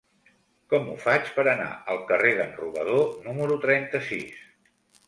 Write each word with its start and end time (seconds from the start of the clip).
Com 0.73 0.87
ho 0.93 0.95
faig 1.03 1.29
per 1.35 1.45
anar 1.51 1.69
al 1.95 2.01
carrer 2.13 2.33
d'en 2.41 2.59
Robador 2.63 3.07
número 3.29 3.63
trenta-sis? 3.69 4.47